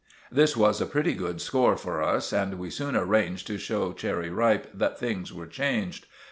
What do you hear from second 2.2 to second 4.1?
and we soon arranged to show